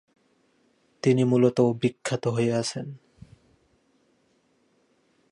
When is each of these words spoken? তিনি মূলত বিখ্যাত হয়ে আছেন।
তিনি 1.03 1.23
মূলত 1.23 1.61
বিখ্যাত 1.81 2.27
হয়ে 2.27 2.53
আছেন। 2.53 2.87